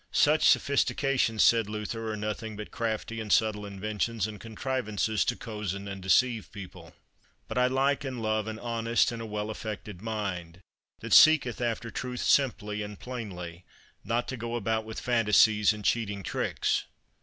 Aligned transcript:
Such 0.11 0.49
sophistications, 0.49 1.43
said 1.43 1.69
Luther, 1.69 2.11
are 2.11 2.17
nothing 2.17 2.57
but 2.57 2.71
crafty 2.71 3.21
and 3.21 3.31
subtle 3.31 3.67
inventions 3.67 4.25
and 4.25 4.39
contrivances 4.39 5.23
to 5.25 5.35
cozen 5.35 5.87
and 5.87 6.01
deceive 6.01 6.51
people. 6.51 6.95
But 7.47 7.59
I 7.59 7.67
like 7.67 8.03
and 8.03 8.19
love 8.19 8.47
an 8.47 8.57
honest 8.57 9.11
and 9.11 9.21
a 9.21 9.27
well 9.27 9.51
affected 9.51 10.01
mind, 10.01 10.59
that 11.01 11.13
seeketh 11.13 11.61
after 11.61 11.91
truth 11.91 12.21
simply 12.21 12.81
and 12.81 12.97
plainly, 12.99 13.63
not 14.03 14.27
to 14.29 14.37
go 14.37 14.55
about 14.55 14.85
with 14.85 14.99
phantasies 14.99 15.71
and 15.71 15.85
cheating 15.85 16.23
tricks. 16.23 16.85